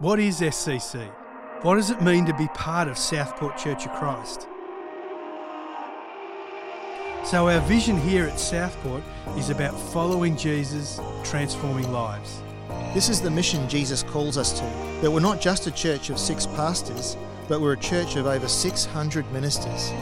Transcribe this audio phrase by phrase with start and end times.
[0.00, 1.08] What is SCC?
[1.62, 4.48] What does it mean to be part of Southport Church of Christ?
[7.24, 9.04] So, our vision here at Southport
[9.38, 12.42] is about following Jesus, transforming lives.
[12.92, 14.64] This is the mission Jesus calls us to
[15.00, 17.16] that we're not just a church of six pastors,
[17.46, 19.92] but we're a church of over 600 ministers.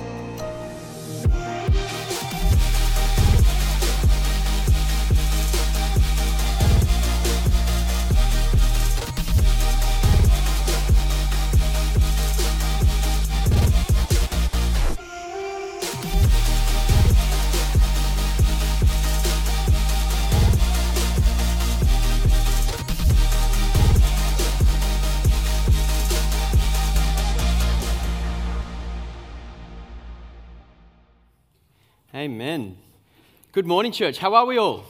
[33.72, 34.19] Morning, church.
[34.19, 34.84] How are we all?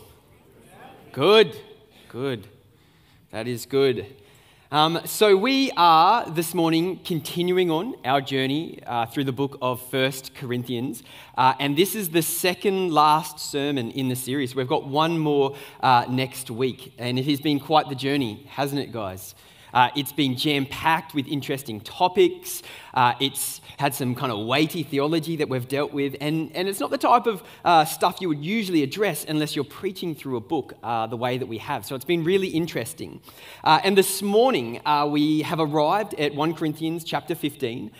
[1.12, 1.56] Good.
[2.08, 2.48] Good.
[3.30, 4.06] That is good.
[4.72, 9.80] Um, so, we are this morning continuing on our journey uh, through the book of
[9.88, 11.04] First Corinthians.
[11.38, 14.56] Uh, and this is the second last sermon in the series.
[14.56, 16.92] We've got one more uh, next week.
[16.98, 19.36] And it has been quite the journey, hasn't it, guys?
[19.72, 22.62] Uh, it's been jam packed with interesting topics.
[22.94, 26.14] Uh, it's had some kind of weighty theology that we've dealt with.
[26.20, 29.64] And, and it's not the type of uh, stuff you would usually address unless you're
[29.64, 31.86] preaching through a book uh, the way that we have.
[31.86, 33.20] So it's been really interesting.
[33.64, 37.90] Uh, and this morning, uh, we have arrived at 1 Corinthians chapter 15,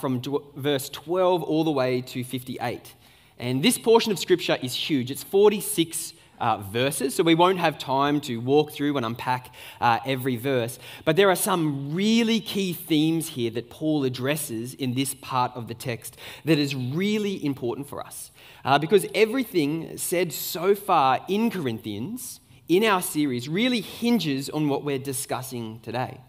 [0.00, 2.94] from d- verse 12 all the way to 58.
[3.38, 5.10] And this portion of scripture is huge.
[5.10, 9.98] It's 46 uh, verses, so we won't have time to walk through and unpack uh,
[10.06, 10.78] every verse.
[11.04, 15.68] But there are some really key themes here that Paul addresses in this part of
[15.68, 18.30] the text that is really important for us.
[18.64, 24.84] Uh, because everything said so far in Corinthians, in our series, really hinges on what
[24.84, 26.20] we're discussing today.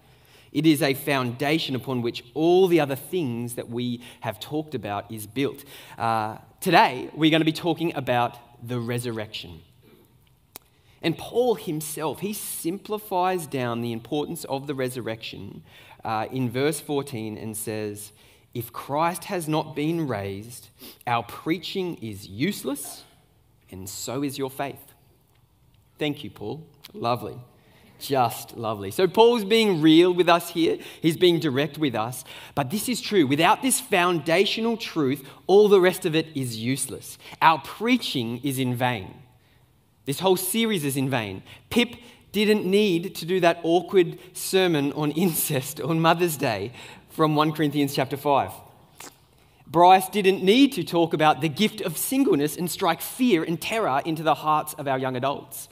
[0.51, 5.09] It is a foundation upon which all the other things that we have talked about
[5.11, 5.63] is built.
[5.97, 9.61] Uh, today, we're going to be talking about the resurrection.
[11.01, 15.63] And Paul himself, he simplifies down the importance of the resurrection
[16.03, 18.11] uh, in verse 14 and says,
[18.53, 20.69] If Christ has not been raised,
[21.07, 23.03] our preaching is useless,
[23.71, 24.93] and so is your faith.
[25.97, 26.65] Thank you, Paul.
[26.93, 27.37] Lovely.
[27.99, 28.89] Just lovely.
[28.89, 30.79] So, Paul's being real with us here.
[31.01, 32.25] He's being direct with us.
[32.55, 33.27] But this is true.
[33.27, 37.19] Without this foundational truth, all the rest of it is useless.
[37.39, 39.13] Our preaching is in vain.
[40.05, 41.43] This whole series is in vain.
[41.69, 41.95] Pip
[42.31, 46.71] didn't need to do that awkward sermon on incest on Mother's Day
[47.09, 48.51] from 1 Corinthians chapter 5.
[49.67, 54.01] Bryce didn't need to talk about the gift of singleness and strike fear and terror
[54.05, 55.69] into the hearts of our young adults.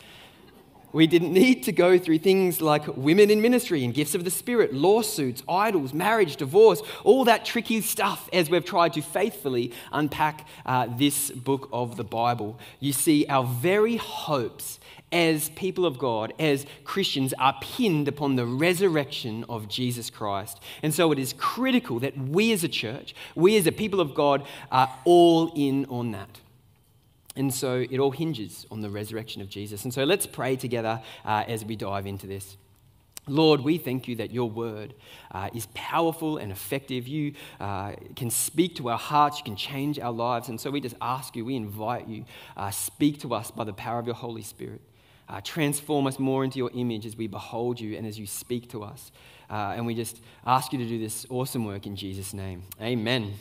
[0.92, 4.32] We didn't need to go through things like women in ministry and gifts of the
[4.32, 10.48] Spirit, lawsuits, idols, marriage, divorce, all that tricky stuff as we've tried to faithfully unpack
[10.66, 12.60] uh, this book of the Bible.
[12.80, 14.80] You see, our very hopes
[15.12, 20.60] as people of God, as Christians, are pinned upon the resurrection of Jesus Christ.
[20.84, 24.14] And so it is critical that we as a church, we as a people of
[24.14, 26.40] God, are all in on that.
[27.36, 29.84] And so it all hinges on the resurrection of Jesus.
[29.84, 32.58] And so let's pray together uh, as we dive into this.
[33.28, 34.96] Lord, we thank you that your word
[35.32, 37.08] uh, is powerful and effective.
[37.08, 40.50] You uh, can speak to our hearts, you can change our lives.
[40.50, 42.26] And so we just ask you, we invite you,
[42.58, 44.82] uh, speak to us by the power of your Holy Spirit.
[45.28, 48.68] Uh, transform us more into your image as we behold you and as you speak
[48.72, 49.12] to us.
[49.48, 52.64] Uh, and we just ask you to do this awesome work in Jesus' name.
[52.82, 53.34] Amen.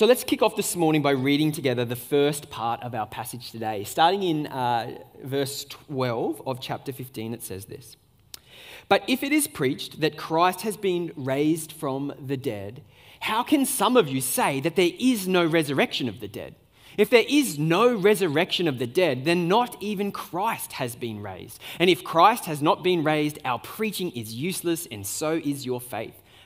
[0.00, 3.50] So let's kick off this morning by reading together the first part of our passage
[3.50, 3.84] today.
[3.84, 7.98] Starting in uh, verse 12 of chapter 15, it says this
[8.88, 12.82] But if it is preached that Christ has been raised from the dead,
[13.20, 16.54] how can some of you say that there is no resurrection of the dead?
[16.96, 21.60] If there is no resurrection of the dead, then not even Christ has been raised.
[21.78, 25.78] And if Christ has not been raised, our preaching is useless, and so is your
[25.78, 26.19] faith.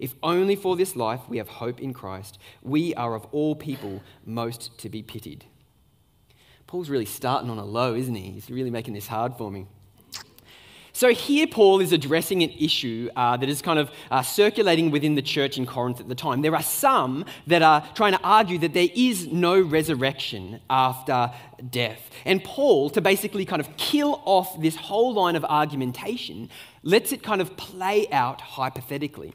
[0.00, 4.02] If only for this life we have hope in Christ, we are of all people
[4.24, 5.44] most to be pitied.
[6.66, 8.30] Paul's really starting on a low, isn't he?
[8.30, 9.66] He's really making this hard for me.
[10.92, 15.14] So here, Paul is addressing an issue uh, that is kind of uh, circulating within
[15.14, 16.42] the church in Corinth at the time.
[16.42, 21.32] There are some that are trying to argue that there is no resurrection after
[21.70, 22.10] death.
[22.24, 26.50] And Paul, to basically kind of kill off this whole line of argumentation,
[26.82, 29.34] lets it kind of play out hypothetically.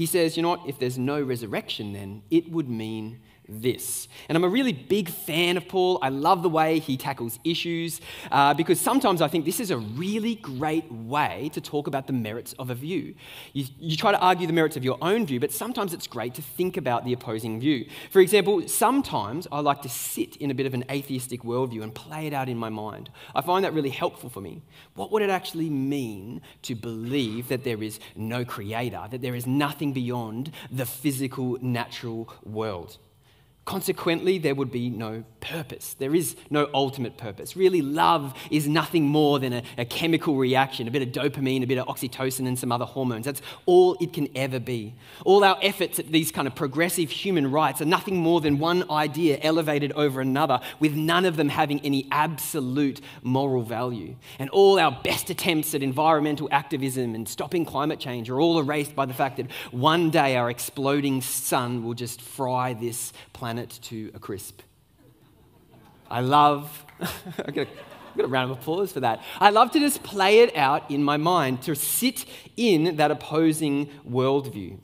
[0.00, 3.20] He says, you know what, if there's no resurrection, then it would mean
[3.50, 4.08] this.
[4.28, 5.98] And I'm a really big fan of Paul.
[6.02, 8.00] I love the way he tackles issues
[8.30, 12.12] uh, because sometimes I think this is a really great way to talk about the
[12.12, 13.14] merits of a view.
[13.52, 16.34] You, you try to argue the merits of your own view, but sometimes it's great
[16.34, 17.86] to think about the opposing view.
[18.10, 21.94] For example, sometimes I like to sit in a bit of an atheistic worldview and
[21.94, 23.10] play it out in my mind.
[23.34, 24.62] I find that really helpful for me.
[24.94, 29.46] What would it actually mean to believe that there is no creator, that there is
[29.46, 32.98] nothing beyond the physical, natural world?
[33.70, 35.94] Consequently, there would be no purpose.
[35.96, 37.56] There is no ultimate purpose.
[37.56, 41.66] Really, love is nothing more than a, a, chemical reaction, a bit of dopamine, a
[41.66, 43.26] bit of oxytocin, and some other hormones.
[43.26, 44.96] That's all it can ever be.
[45.24, 48.90] All our efforts at these kind of progressive human rights are nothing more than one
[48.90, 54.16] idea elevated over another, with none of them having any absolute moral value.
[54.40, 58.96] And all our best attempts at environmental activism and stopping climate change are all erased
[58.96, 64.10] by the fact that one day our exploding sun will just fry this planet to
[64.14, 64.62] a crisp.
[66.10, 67.68] I love, I got
[68.18, 69.22] a round of applause for that.
[69.38, 72.24] I love to just play it out in my mind, to sit
[72.56, 74.78] in that opposing worldview.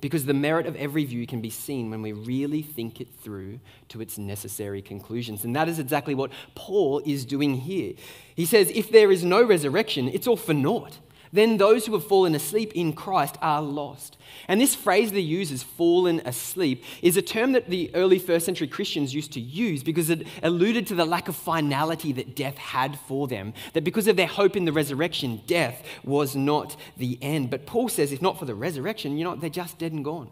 [0.00, 3.60] Because the merit of every view can be seen when we really think it through
[3.88, 5.44] to its necessary conclusions.
[5.44, 7.92] And that is exactly what Paul is doing here.
[8.34, 10.98] He says, if there is no resurrection, it's all for naught
[11.32, 14.16] then those who have fallen asleep in Christ are lost.
[14.48, 18.46] And this phrase they use is fallen asleep is a term that the early first
[18.46, 22.58] century Christians used to use because it alluded to the lack of finality that death
[22.58, 23.52] had for them.
[23.74, 27.50] That because of their hope in the resurrection, death was not the end.
[27.50, 30.30] But Paul says, if not for the resurrection, you know, they're just dead and gone.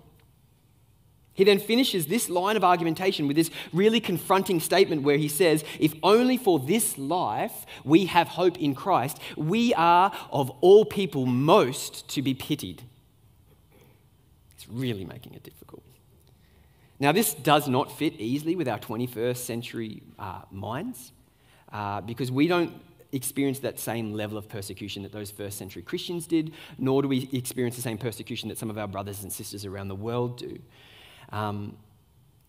[1.39, 5.63] He then finishes this line of argumentation with this really confronting statement where he says,
[5.79, 11.27] If only for this life we have hope in Christ, we are of all people
[11.27, 12.83] most to be pitied.
[14.57, 15.85] It's really making it difficult.
[16.99, 21.13] Now, this does not fit easily with our 21st century uh, minds
[21.73, 22.73] uh, because we don't
[23.13, 27.29] experience that same level of persecution that those first century Christians did, nor do we
[27.33, 30.59] experience the same persecution that some of our brothers and sisters around the world do.
[31.31, 31.77] Um,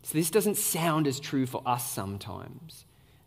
[0.04, 2.86] so this doesn't sound as true for us sometimes.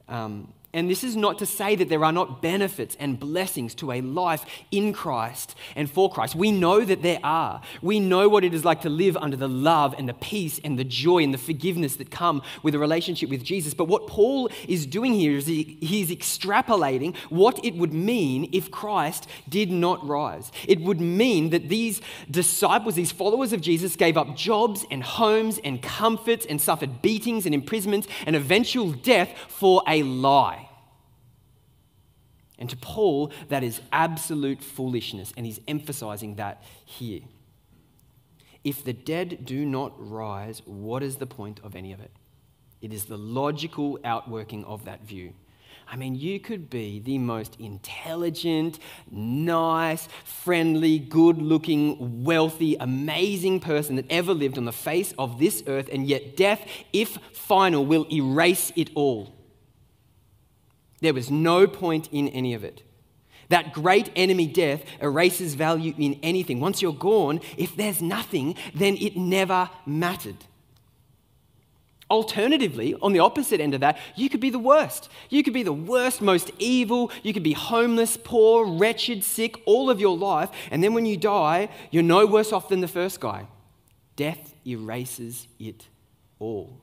[0.09, 3.93] Um, and this is not to say that there are not benefits and blessings to
[3.93, 6.35] a life in Christ and for Christ.
[6.35, 7.61] We know that there are.
[7.83, 10.79] We know what it is like to live under the love and the peace and
[10.79, 13.75] the joy and the forgiveness that come with a relationship with Jesus.
[13.75, 18.71] But what Paul is doing here is he, he's extrapolating what it would mean if
[18.71, 20.51] Christ did not rise.
[20.67, 25.61] It would mean that these disciples, these followers of Jesus, gave up jobs and homes
[25.63, 30.62] and comforts and suffered beatings and imprisonments and eventual death for a lie.
[32.63, 37.23] And to Paul, that is absolute foolishness, and he's emphasizing that here.
[38.63, 42.13] If the dead do not rise, what is the point of any of it?
[42.81, 45.33] It is the logical outworking of that view.
[45.91, 48.79] I mean, you could be the most intelligent,
[49.11, 55.65] nice, friendly, good looking, wealthy, amazing person that ever lived on the face of this
[55.67, 59.35] earth, and yet death, if final, will erase it all.
[61.03, 62.83] There was no point in any of it.
[63.51, 66.61] That great enemy death erases value in anything.
[66.61, 70.47] Once you're gone, if there's nothing, then it never mattered.
[72.09, 75.11] Alternatively, on the opposite end of that, you could be the worst.
[75.29, 77.11] You could be the worst, most evil.
[77.23, 80.51] You could be homeless, poor, wretched, sick all of your life.
[80.71, 83.49] And then when you die, you're no worse off than the first guy.
[84.15, 85.89] Death erases it
[86.39, 86.82] all.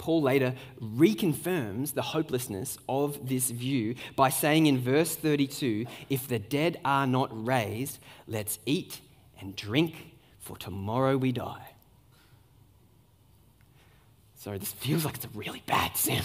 [0.00, 6.38] Paul later reconfirms the hopelessness of this view by saying in verse 32 if the
[6.38, 9.02] dead are not raised, let's eat
[9.40, 9.94] and drink,
[10.38, 11.74] for tomorrow we die.
[14.36, 16.24] Sorry, this feels like it's a really bad sermon.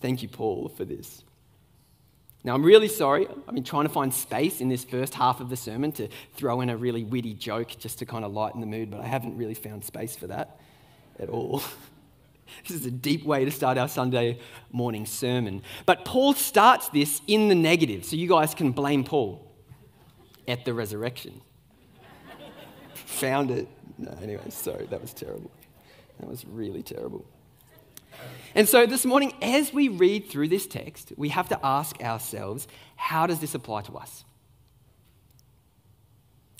[0.00, 1.23] Thank you, Paul, for this.
[2.44, 3.26] Now, I'm really sorry.
[3.26, 6.60] I've been trying to find space in this first half of the sermon to throw
[6.60, 9.38] in a really witty joke just to kind of lighten the mood, but I haven't
[9.38, 10.60] really found space for that
[11.18, 11.62] at all.
[12.68, 14.38] This is a deep way to start our Sunday
[14.70, 15.62] morning sermon.
[15.86, 19.50] But Paul starts this in the negative, so you guys can blame Paul
[20.46, 21.40] at the resurrection.
[22.94, 23.66] Found it.
[23.98, 25.50] No, anyway, sorry, that was terrible.
[26.20, 27.24] That was really terrible.
[28.54, 32.68] And so this morning, as we read through this text, we have to ask ourselves
[32.96, 34.24] how does this apply to us?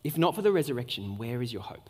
[0.03, 1.89] If not for the resurrection, where is your hope?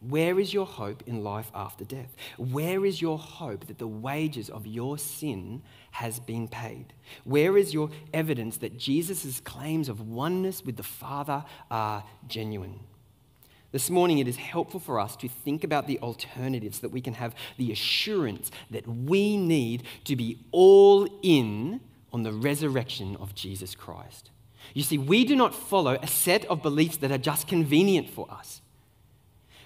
[0.00, 2.16] Where is your hope in life after death?
[2.36, 5.62] Where is your hope that the wages of your sin
[5.92, 6.92] has been paid?
[7.22, 12.80] Where is your evidence that Jesus' claims of oneness with the Father are genuine?
[13.72, 17.14] This morning, it is helpful for us to think about the alternatives that we can
[17.14, 21.80] have the assurance that we need to be all in
[22.12, 24.30] on the resurrection of Jesus Christ.
[24.74, 28.30] You see, we do not follow a set of beliefs that are just convenient for
[28.30, 28.60] us.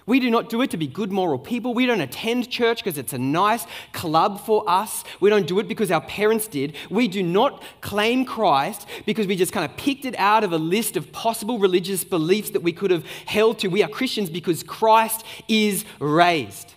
[0.07, 1.73] We do not do it to be good moral people.
[1.73, 5.03] We don't attend church because it's a nice club for us.
[5.19, 6.75] We don't do it because our parents did.
[6.89, 10.57] We do not claim Christ because we just kind of picked it out of a
[10.57, 13.67] list of possible religious beliefs that we could have held to.
[13.67, 16.73] We are Christians because Christ is raised.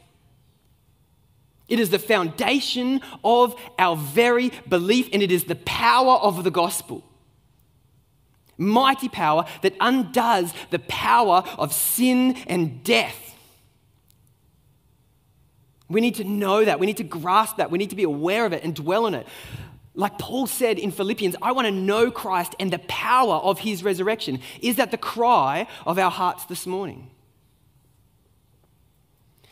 [1.69, 6.51] It is the foundation of our very belief, and it is the power of the
[6.51, 7.05] gospel
[8.61, 13.35] mighty power that undoes the power of sin and death.
[15.89, 16.79] We need to know that.
[16.79, 17.71] We need to grasp that.
[17.73, 19.27] We need to be aware of it and dwell on it.
[19.95, 23.83] Like Paul said in Philippians, I want to know Christ and the power of his
[23.83, 24.41] resurrection.
[24.63, 27.11] Is that the cry of our hearts this morning?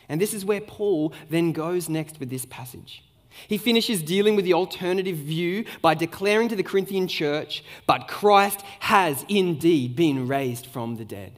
[0.07, 3.03] And this is where Paul then goes next with this passage.
[3.47, 8.63] He finishes dealing with the alternative view by declaring to the Corinthian church, but Christ
[8.89, 11.31] has indeed been raised from the dead.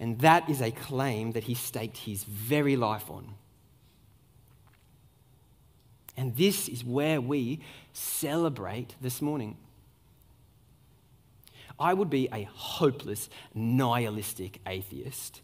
[0.00, 3.34] And that is a claim that he staked his very life on.
[6.16, 7.60] And this is where we
[7.92, 9.58] celebrate this morning.
[11.78, 15.40] I would be a hopeless, nihilistic atheist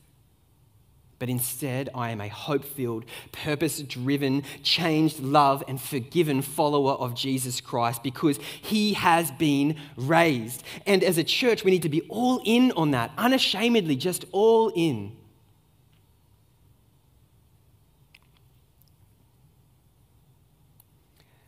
[1.18, 7.14] but instead, I am a hope filled, purpose driven, changed, love, and forgiven follower of
[7.14, 10.62] Jesus Christ because he has been raised.
[10.86, 14.70] And as a church, we need to be all in on that, unashamedly, just all
[14.76, 15.16] in.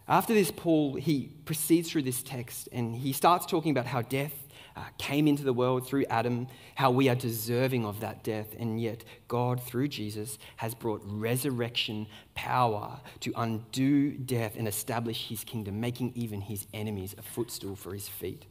[0.09, 4.49] After this, Paul, he proceeds through this text and he starts talking about how death
[4.81, 8.81] uh, came into the world through Adam, how we are deserving of that death, and
[8.81, 15.81] yet God, through Jesus, has brought resurrection power to undo death and establish his kingdom,
[15.81, 18.47] making even his enemies a footstool for his feet.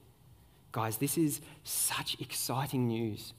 [0.71, 3.33] Guys, this is such exciting news.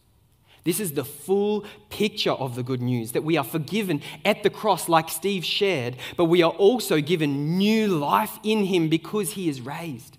[0.64, 4.50] This is the full picture of the good news that we are forgiven at the
[4.50, 9.49] cross, like Steve shared, but we are also given new life in him because he
[9.49, 10.18] is raised.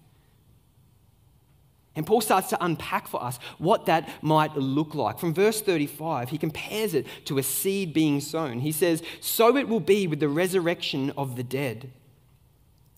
[1.95, 5.19] And Paul starts to unpack for us what that might look like.
[5.19, 8.59] From verse 35, he compares it to a seed being sown.
[8.59, 11.91] He says, So it will be with the resurrection of the dead.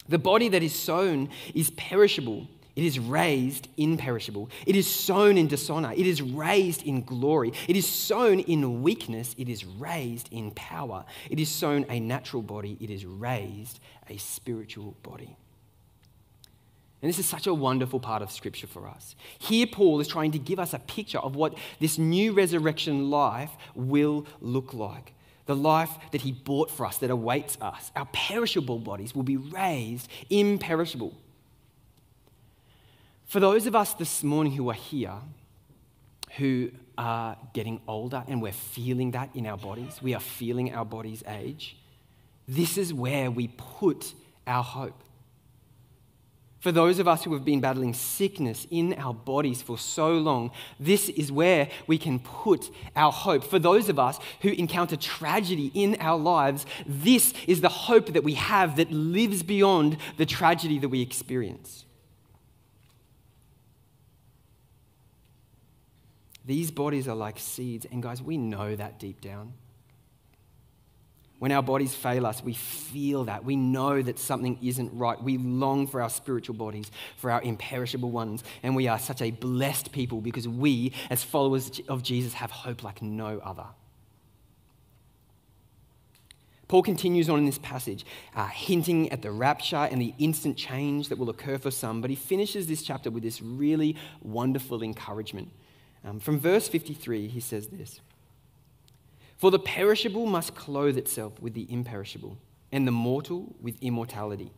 [0.08, 4.50] The body that is sown is perishable, it is raised imperishable.
[4.66, 7.54] It is sown in dishonor, it is raised in glory.
[7.68, 11.06] It is sown in weakness, it is raised in power.
[11.32, 15.36] It is sown a natural body, it is raised a spiritual body.
[17.04, 19.18] And this is such a wonderful part of Scripture for us.
[19.38, 23.52] Here, Paul is trying to give us a picture of what this new resurrection life
[23.76, 25.14] will look like.
[25.46, 27.92] The life that he bought for us, that awaits us.
[27.98, 31.14] Our perishable bodies will be raised imperishable.
[33.26, 35.18] For those of us this morning who are here,
[36.38, 40.86] who are getting older and we're feeling that in our bodies, we are feeling our
[40.86, 41.76] bodies age,
[42.48, 44.14] this is where we put
[44.48, 45.04] our hope.
[46.64, 50.50] For those of us who have been battling sickness in our bodies for so long,
[50.80, 53.44] this is where we can put our hope.
[53.44, 58.24] For those of us who encounter tragedy in our lives, this is the hope that
[58.24, 61.84] we have that lives beyond the tragedy that we experience.
[66.46, 69.52] These bodies are like seeds, and guys, we know that deep down.
[71.44, 73.44] When our bodies fail us, we feel that.
[73.44, 75.22] We know that something isn't right.
[75.22, 78.46] We long for our spiritual bodies, for our imperishable ones.
[78.64, 82.82] And we are such a blessed people because we, as followers of Jesus, have hope
[82.82, 83.66] like no other.
[86.70, 88.06] Paul continues on in this passage,
[88.38, 92.10] uh, hinting at the rapture and the instant change that will occur for some, but
[92.10, 95.50] he finishes this chapter with this really wonderful encouragement.
[96.06, 98.00] Um, from verse 53, he says this.
[99.38, 102.38] For the perishable must clothe itself with the imperishable,
[102.72, 104.52] and the mortal with immortality.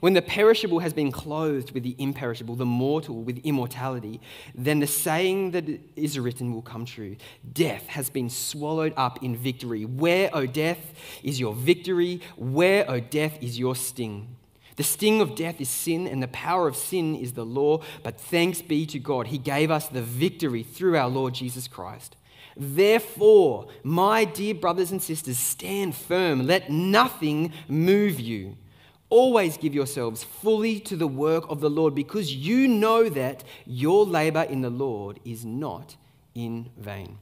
[0.00, 4.20] When the perishable has been clothed with the imperishable, the mortal with immortality,
[4.54, 7.16] then the saying that is written will come true
[7.52, 9.84] Death has been swallowed up in victory.
[9.84, 10.78] Where, O death,
[11.22, 12.20] is your victory?
[12.36, 14.36] Where, O death, is your sting?
[14.76, 17.80] The sting of death is sin, and the power of sin is the law.
[18.04, 22.14] But thanks be to God, He gave us the victory through our Lord Jesus Christ.
[22.58, 26.46] Therefore, my dear brothers and sisters, stand firm.
[26.46, 28.56] Let nothing move you.
[29.10, 34.04] Always give yourselves fully to the work of the Lord because you know that your
[34.04, 35.96] labor in the Lord is not
[36.34, 37.18] in vain.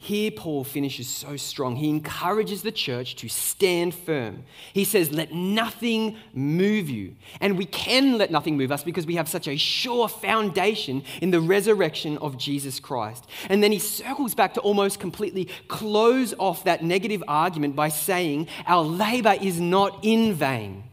[0.00, 1.74] Here, Paul finishes so strong.
[1.74, 4.44] He encourages the church to stand firm.
[4.72, 7.16] He says, Let nothing move you.
[7.40, 11.32] And we can let nothing move us because we have such a sure foundation in
[11.32, 13.26] the resurrection of Jesus Christ.
[13.48, 18.46] And then he circles back to almost completely close off that negative argument by saying,
[18.68, 20.84] Our labor is not in vain.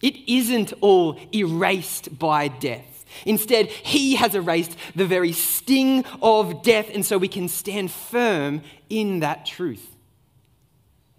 [0.00, 2.89] It isn't all erased by death.
[3.26, 8.62] Instead, he has erased the very sting of death, and so we can stand firm
[8.88, 9.86] in that truth.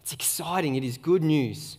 [0.01, 1.77] It's exciting, it is good news.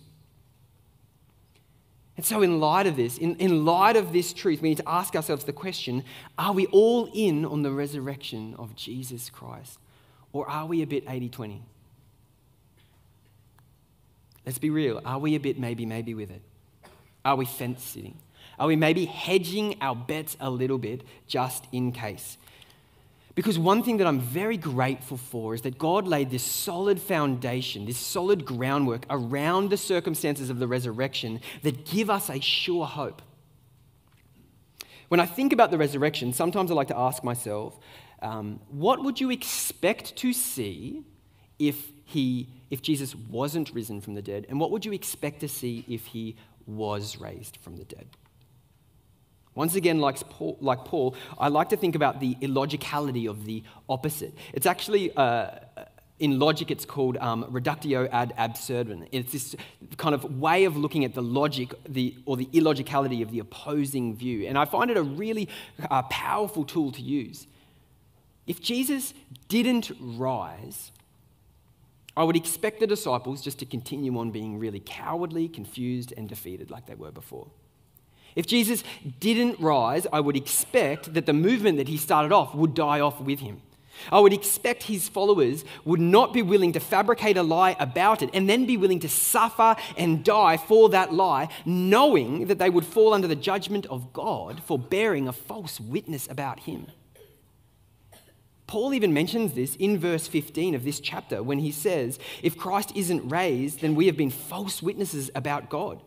[2.16, 4.88] And so, in light of this, in, in light of this truth, we need to
[4.88, 6.04] ask ourselves the question
[6.38, 9.78] are we all in on the resurrection of Jesus Christ?
[10.32, 11.62] Or are we a bit 80 20?
[14.44, 15.00] Let's be real.
[15.04, 16.42] Are we a bit maybe, maybe with it?
[17.24, 18.18] Are we fence sitting?
[18.58, 22.38] Are we maybe hedging our bets a little bit just in case?
[23.34, 27.86] Because one thing that I'm very grateful for is that God laid this solid foundation,
[27.86, 33.22] this solid groundwork around the circumstances of the resurrection that give us a sure hope.
[35.08, 37.78] When I think about the resurrection, sometimes I like to ask myself,
[38.20, 41.02] um, what would you expect to see
[41.58, 44.46] if, he, if Jesus wasn't risen from the dead?
[44.48, 48.06] And what would you expect to see if he was raised from the dead?
[49.54, 53.62] Once again, like Paul, like Paul, I like to think about the illogicality of the
[53.88, 54.34] opposite.
[54.54, 55.50] It's actually, uh,
[56.18, 59.04] in logic, it's called um, reductio ad absurdum.
[59.12, 59.56] It's this
[59.98, 64.16] kind of way of looking at the logic the, or the illogicality of the opposing
[64.16, 64.46] view.
[64.46, 65.48] And I find it a really
[65.90, 67.46] uh, powerful tool to use.
[68.46, 69.12] If Jesus
[69.48, 70.92] didn't rise,
[72.16, 76.70] I would expect the disciples just to continue on being really cowardly, confused, and defeated
[76.70, 77.48] like they were before.
[78.34, 78.82] If Jesus
[79.20, 83.20] didn't rise, I would expect that the movement that he started off would die off
[83.20, 83.62] with him.
[84.10, 88.30] I would expect his followers would not be willing to fabricate a lie about it
[88.32, 92.86] and then be willing to suffer and die for that lie, knowing that they would
[92.86, 96.86] fall under the judgment of God for bearing a false witness about him.
[98.66, 102.92] Paul even mentions this in verse 15 of this chapter when he says, If Christ
[102.94, 106.00] isn't raised, then we have been false witnesses about God.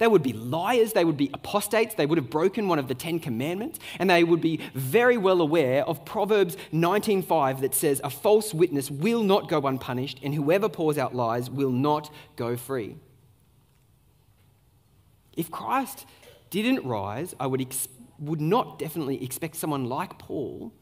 [0.00, 2.94] They would be liars, they would be apostates, they would have broken one of the
[2.94, 8.08] 10 commandments, and they would be very well aware of Proverbs 19:5 that says a
[8.08, 12.96] false witness will not go unpunished and whoever pours out lies will not go free.
[15.36, 16.06] If Christ
[16.48, 20.72] didn't rise, I would, ex- would not definitely expect someone like Paul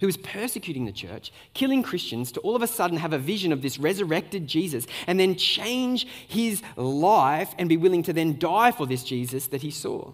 [0.00, 3.52] who was persecuting the church, killing Christians, to all of a sudden have a vision
[3.52, 8.72] of this resurrected Jesus and then change his life and be willing to then die
[8.72, 10.12] for this Jesus that he saw.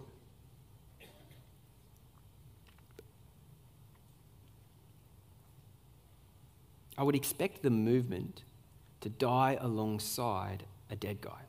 [6.96, 8.42] I would expect the movement
[9.00, 11.42] to die alongside a dead guy.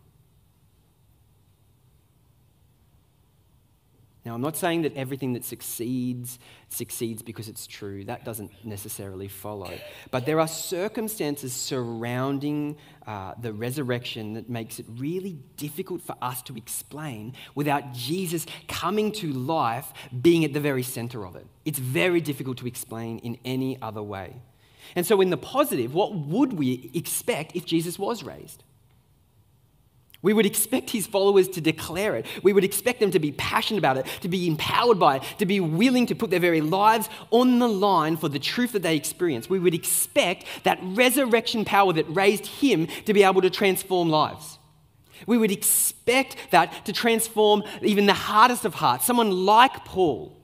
[4.26, 8.06] Now, I'm not saying that everything that succeeds succeeds because it's true.
[8.06, 9.72] That doesn't necessarily follow.
[10.12, 16.42] But there are circumstances surrounding uh, the resurrection that makes it really difficult for us
[16.44, 21.46] to explain without Jesus coming to life being at the very center of it.
[21.66, 24.36] It's very difficult to explain in any other way.
[24.96, 28.64] And so, in the positive, what would we expect if Jesus was raised?
[30.24, 32.26] We would expect his followers to declare it.
[32.42, 35.46] We would expect them to be passionate about it, to be empowered by it, to
[35.46, 38.96] be willing to put their very lives on the line for the truth that they
[38.96, 39.50] experience.
[39.50, 44.58] We would expect that resurrection power that raised him to be able to transform lives.
[45.28, 50.38] We would expect that to transform even the hardest of hearts, someone like Paul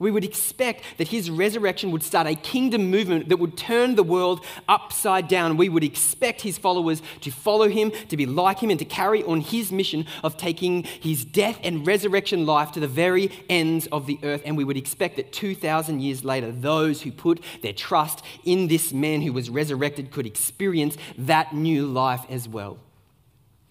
[0.00, 4.02] we would expect that his resurrection would start a kingdom movement that would turn the
[4.02, 5.58] world upside down.
[5.58, 9.22] We would expect his followers to follow him, to be like him, and to carry
[9.22, 14.06] on his mission of taking his death and resurrection life to the very ends of
[14.06, 14.40] the earth.
[14.46, 18.94] And we would expect that 2,000 years later, those who put their trust in this
[18.94, 22.78] man who was resurrected could experience that new life as well.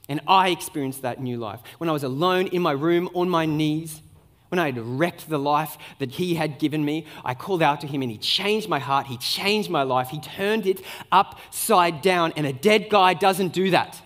[0.08, 1.62] And I experienced that new life.
[1.80, 4.02] When I was alone in my room on my knees,
[4.50, 7.88] when I had wrecked the life that He had given me, I called out to
[7.88, 9.08] Him and He changed my heart.
[9.08, 10.10] He changed my life.
[10.10, 10.82] He turned it
[11.12, 12.34] upside down.
[12.36, 14.02] And a dead guy doesn't do that.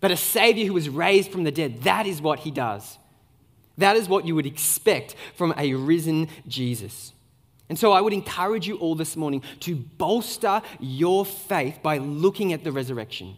[0.00, 2.98] But a Savior who was raised from the dead, that is what He does.
[3.78, 7.12] That is what you would expect from a risen Jesus.
[7.68, 12.52] And so I would encourage you all this morning to bolster your faith by looking
[12.52, 13.36] at the resurrection.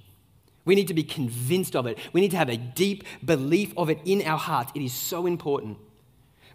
[0.66, 1.98] We need to be convinced of it.
[2.12, 4.72] We need to have a deep belief of it in our hearts.
[4.74, 5.78] It is so important.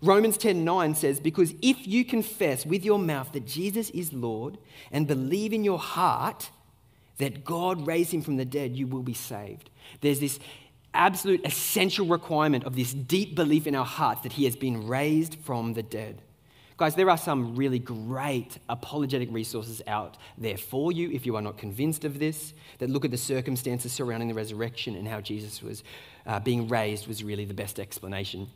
[0.04, 4.58] Romans 10:9 says, "Because if you confess with your mouth that Jesus is Lord
[4.92, 6.50] and believe in your heart
[7.18, 9.70] that God raised him from the dead, you will be saved."
[10.02, 10.40] There's this
[10.94, 15.36] absolute essential requirement of this deep belief in our hearts that he has been raised
[15.36, 16.22] from the dead.
[16.82, 21.42] Guys, there are some really great apologetic resources out there for you if you are
[21.44, 25.62] not convinced of this, that look at the circumstances surrounding the resurrection and how Jesus
[25.62, 25.84] was
[26.26, 28.48] uh, being raised was really the best explanation.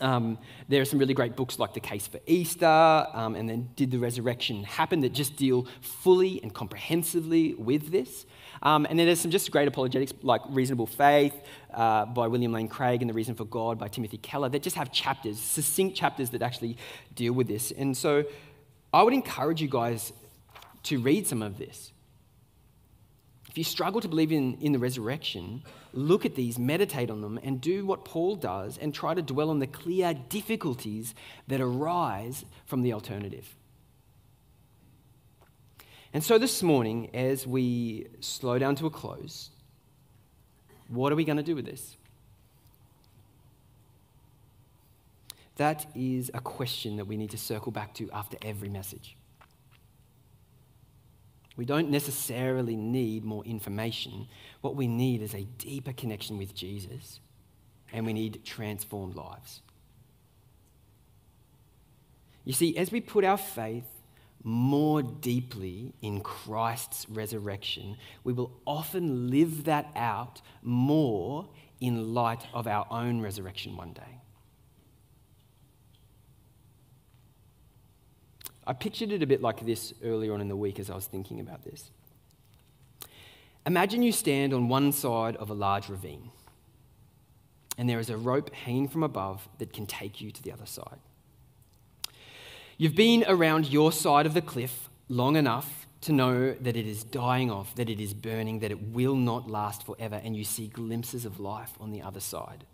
[0.00, 0.38] Um,
[0.70, 3.90] there are some really great books like The Case for Easter um, and then Did
[3.90, 8.24] the Resurrection Happen that just deal fully and comprehensively with this.
[8.62, 11.34] Um, and then there's some just great apologetics like Reasonable Faith
[11.74, 14.76] uh, by William Lane Craig and The Reason for God by Timothy Keller that just
[14.76, 16.76] have chapters, succinct chapters that actually
[17.14, 17.72] deal with this.
[17.72, 18.24] And so
[18.94, 20.12] I would encourage you guys
[20.84, 21.92] to read some of this.
[23.50, 27.38] If you struggle to believe in, in the resurrection, look at these, meditate on them,
[27.42, 31.14] and do what Paul does and try to dwell on the clear difficulties
[31.48, 33.54] that arise from the alternative.
[36.14, 39.50] And so this morning, as we slow down to a close,
[40.88, 41.96] what are we going to do with this?
[45.56, 49.16] That is a question that we need to circle back to after every message.
[51.56, 54.26] We don't necessarily need more information.
[54.62, 57.20] What we need is a deeper connection with Jesus,
[57.92, 59.60] and we need transformed lives.
[62.44, 63.91] You see, as we put our faith
[64.44, 71.48] more deeply in Christ's resurrection, we will often live that out more
[71.80, 74.20] in light of our own resurrection one day.
[78.66, 81.06] I pictured it a bit like this earlier on in the week as I was
[81.06, 81.90] thinking about this.
[83.66, 86.30] Imagine you stand on one side of a large ravine,
[87.78, 90.66] and there is a rope hanging from above that can take you to the other
[90.66, 90.98] side.
[92.82, 97.04] You've been around your side of the cliff long enough to know that it is
[97.04, 100.66] dying off, that it is burning, that it will not last forever, and you see
[100.66, 102.64] glimpses of life on the other side.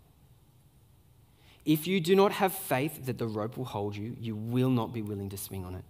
[1.63, 4.93] If you do not have faith that the rope will hold you, you will not
[4.93, 5.83] be willing to swing on it.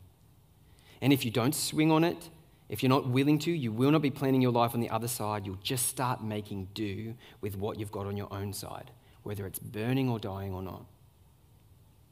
[1.02, 2.30] And if you don't swing on it,
[2.68, 5.08] if you're not willing to, you will not be planning your life on the other
[5.08, 5.46] side.
[5.46, 8.92] You'll just start making do with what you've got on your own side,
[9.24, 10.84] whether it's burning or dying or not.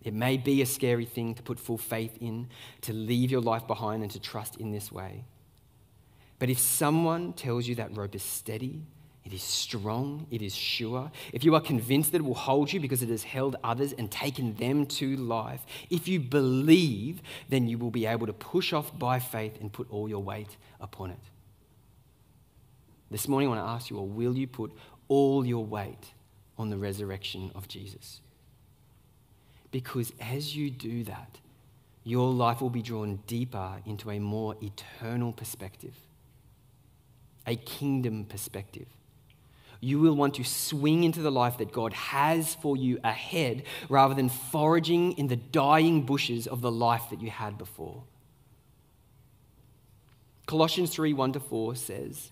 [0.03, 2.47] It may be a scary thing to put full faith in,
[2.81, 5.25] to leave your life behind and to trust in this way.
[6.39, 8.83] But if someone tells you that rope is steady,
[9.25, 11.11] it is strong, it is sure.
[11.33, 14.09] If you are convinced that it will hold you because it has held others and
[14.09, 18.97] taken them to life, if you believe, then you will be able to push off
[18.97, 21.19] by faith and put all your weight upon it.
[23.11, 24.71] This morning, I want to ask you, or will you put
[25.09, 26.13] all your weight
[26.57, 28.21] on the resurrection of Jesus?
[29.71, 31.39] Because as you do that,
[32.03, 35.95] your life will be drawn deeper into a more eternal perspective,
[37.45, 38.87] a kingdom perspective.
[39.79, 44.13] You will want to swing into the life that God has for you ahead rather
[44.13, 48.03] than foraging in the dying bushes of the life that you had before.
[50.45, 52.31] Colossians 3 1 to 4 says,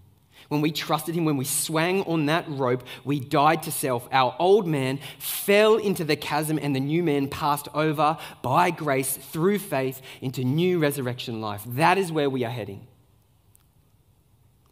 [0.49, 4.07] When we trusted Him, when we swang on that rope, we died to self.
[4.11, 9.15] Our old man fell into the chasm, and the new man passed over by grace
[9.15, 11.63] through faith into new resurrection life.
[11.65, 12.87] That is where we are heading.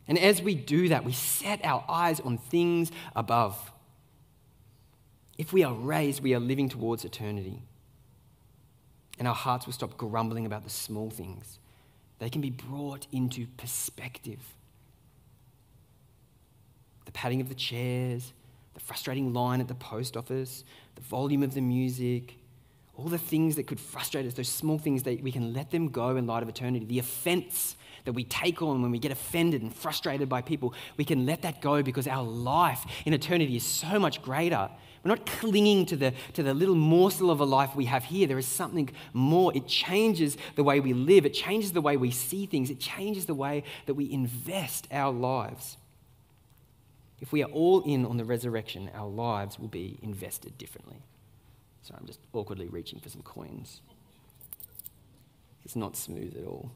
[0.08, 3.72] And as we do that, we set our eyes on things above.
[5.38, 7.62] If we are raised, we are living towards eternity.
[9.20, 11.60] And our hearts will stop grumbling about the small things.
[12.18, 14.40] They can be brought into perspective
[17.10, 18.34] the padding of the chairs,
[18.76, 22.36] the frustrating line at the post office, the volume of the music,
[22.96, 25.90] all the things that could frustrate us, those small things that we can let them
[25.90, 29.64] go in light of eternity, the offense that we take on when we get offended
[29.64, 33.64] and frustrated by people, we can let that go because our life in eternity is
[33.64, 34.70] so much greater.
[35.04, 38.28] We're not clinging to the, to the little morsel of a life we have here.
[38.28, 39.52] There is something more.
[39.56, 43.26] It changes the way we live, it changes the way we see things, it changes
[43.26, 45.78] the way that we invest our lives.
[47.22, 51.02] If we are all in on the resurrection, our lives will be invested differently.
[51.82, 53.82] So I'm just awkwardly reaching for some coins.
[55.66, 56.72] It's not smooth at all.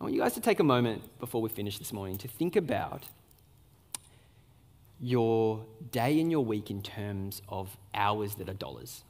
[0.00, 2.56] I want you guys to take a moment before we finish this morning to think
[2.56, 3.04] about
[5.00, 9.04] your day and your week in terms of hours that are dollars.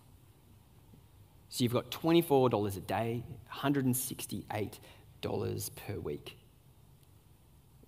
[1.50, 6.38] So you've got $24 a day, $168 per week.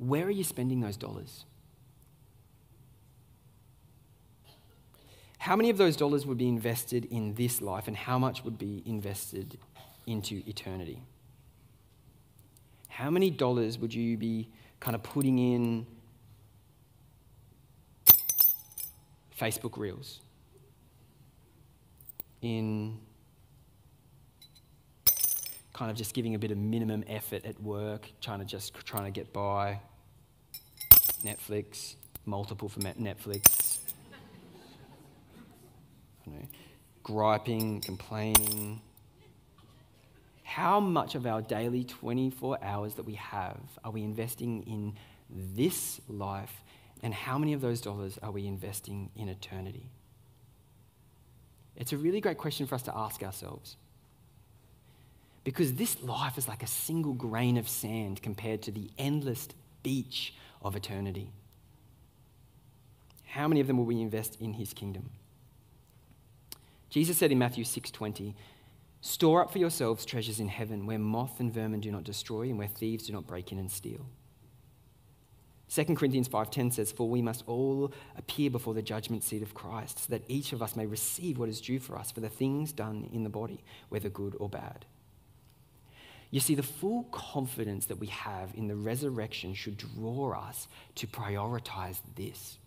[0.00, 1.44] Where are you spending those dollars?
[5.36, 8.58] How many of those dollars would be invested in this life, and how much would
[8.58, 9.58] be invested
[10.06, 11.02] into eternity?
[12.88, 14.48] How many dollars would you be
[14.80, 15.86] kind of putting in
[19.38, 20.20] Facebook Reels?
[22.40, 22.98] In
[25.74, 29.04] kind of just giving a bit of minimum effort at work, trying to just trying
[29.04, 29.78] to get by.
[31.24, 33.70] Netflix, multiple for Netflix
[36.30, 36.46] know,
[37.02, 38.80] griping, complaining.
[40.42, 44.94] How much of our daily 24 hours that we have are we investing in
[45.30, 46.64] this life,
[47.02, 49.90] and how many of those dollars are we investing in eternity?
[51.76, 53.76] It's a really great question for us to ask ourselves.
[55.44, 59.48] Because this life is like a single grain of sand compared to the endless
[59.82, 61.32] beach of eternity.
[63.24, 65.10] How many of them will we invest in his kingdom?
[66.88, 68.34] Jesus said in Matthew 6:20,
[69.00, 72.58] "Store up for yourselves treasures in heaven where moth and vermin do not destroy and
[72.58, 74.06] where thieves do not break in and steal."
[75.68, 80.00] 2 Corinthians 5:10 says, "For we must all appear before the judgment seat of Christ,
[80.00, 82.72] so that each of us may receive what is due for us for the things
[82.72, 84.84] done in the body, whether good or bad."
[86.30, 91.06] You see, the full confidence that we have in the resurrection should draw us to
[91.06, 92.58] prioritize this.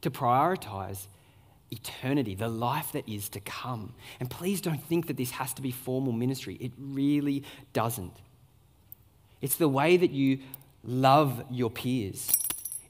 [0.00, 1.06] To prioritize
[1.70, 3.94] eternity, the life that is to come.
[4.18, 6.56] And please don't think that this has to be formal ministry.
[6.60, 8.16] It really doesn't.
[9.40, 10.40] It's the way that you
[10.84, 12.30] love your peers.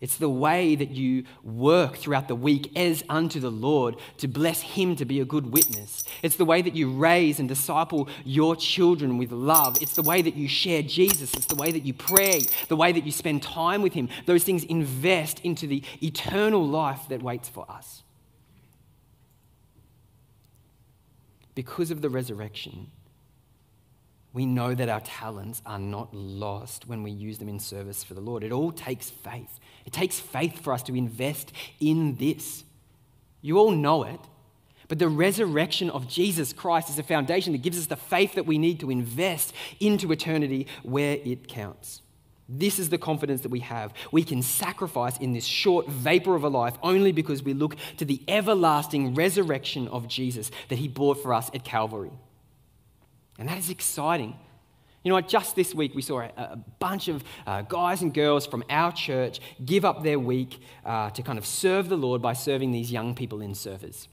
[0.03, 4.61] It's the way that you work throughout the week as unto the Lord to bless
[4.61, 6.05] Him to be a good witness.
[6.23, 9.81] It's the way that you raise and disciple your children with love.
[9.81, 11.33] It's the way that you share Jesus.
[11.33, 14.11] It's the way that you pray, the way that you spend time with Him.
[14.27, 18.03] Those things invest into the eternal life that waits for us.
[21.55, 22.91] because of the resurrection,
[24.33, 28.15] we know that our talents are not lost when we use them in service for
[28.15, 28.43] the Lord.
[28.43, 29.61] It all takes faith.
[29.85, 32.65] It takes faith for us to invest in this.
[33.43, 34.21] You all know it,
[34.89, 38.47] but the resurrection of Jesus Christ is a foundation that gives us the faith that
[38.47, 42.01] we need to invest into eternity where it counts.
[42.49, 43.95] This is the confidence that we have.
[44.11, 48.05] We can sacrifice in this short vapor of a life only because we look to
[48.05, 52.13] the everlasting resurrection of Jesus that he bought for us at Calvary.
[53.39, 54.37] And that is exciting.
[55.03, 55.29] You know what?
[55.29, 58.93] Just this week, we saw a, a bunch of uh, guys and girls from our
[58.93, 62.93] church give up their week uh, to kind of serve the Lord by serving these
[62.93, 64.07] young people in Surfers.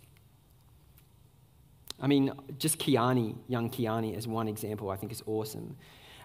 [2.01, 5.75] I mean, just Kiani, young Kiani, as one example, I think is awesome.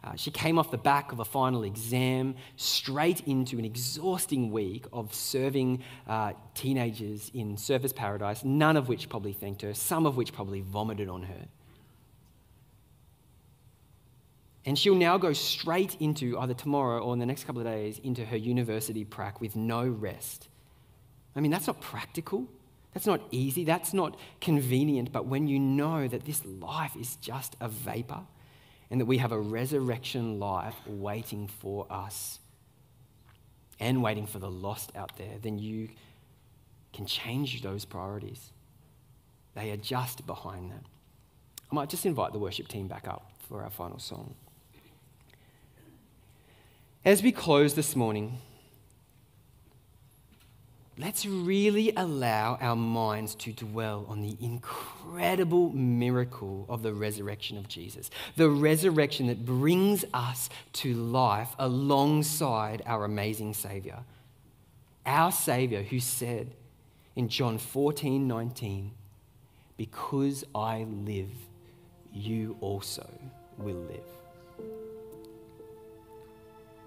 [0.05, 4.85] Uh, she came off the back of a final exam straight into an exhausting week
[4.93, 10.17] of serving uh, teenagers in Surfers Paradise, none of which probably thanked her, some of
[10.17, 11.47] which probably vomited on her.
[14.67, 18.01] And she'll now go straight into, either tomorrow or in the next couple of days,
[18.03, 20.49] into her university prac with no rest.
[21.37, 22.49] I mean, that's not practical.
[22.95, 23.65] That's not easy.
[23.65, 25.13] That's not convenient.
[25.13, 28.21] But when you know that this life is just a vapor,
[28.91, 32.39] and that we have a resurrection life waiting for us
[33.81, 35.89] and waiting for the lost out there, then you
[36.93, 38.53] can change those priorities.
[39.55, 40.85] They are just behind that.
[41.71, 44.37] I might just invite the worship team back up for our final song.
[47.05, 48.39] As we close this morning,
[50.97, 57.69] let's really allow our minds to dwell on the incredible miracle of the resurrection of
[57.69, 58.11] Jesus.
[58.37, 63.99] The resurrection that brings us to life alongside our amazing Savior.
[65.05, 66.53] our Savior, who said
[67.15, 68.93] in John 14 19,
[69.77, 71.33] Because I live,
[72.15, 73.07] you also
[73.59, 74.24] will live.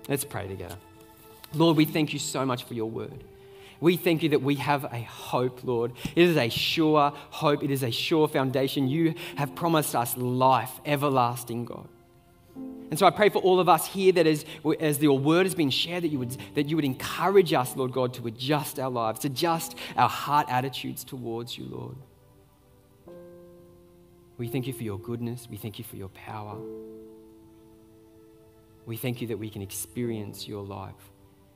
[0.07, 0.77] Let's pray together.
[1.53, 3.23] Lord, we thank you so much for your word.
[3.79, 5.93] We thank you that we have a hope, Lord.
[6.15, 8.87] It is a sure hope, it is a sure foundation.
[8.87, 11.87] You have promised us life, everlasting, God.
[12.89, 14.45] And so I pray for all of us here that as,
[14.79, 17.91] as your word has been shared, that you, would, that you would encourage us, Lord
[17.91, 21.97] God, to adjust our lives, to adjust our heart attitudes towards you, Lord.
[24.37, 25.47] We thank you for your goodness.
[25.49, 26.57] We thank you for your power.
[28.88, 31.12] We thank you that we can experience your life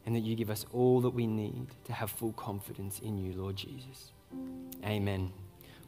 [0.06, 3.34] and that you give us all that we need to have full confidence in you,
[3.34, 4.12] Lord Jesus.
[4.84, 5.32] Amen.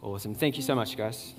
[0.01, 0.33] Awesome.
[0.33, 1.33] Thank you so much, guys.